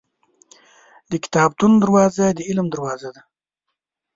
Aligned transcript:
•د 1.11 1.13
کتابتون 1.23 1.71
دروازه 1.83 2.25
د 2.37 2.39
علم 2.49 2.67
دروازه 2.73 3.09
ده. 3.15 3.21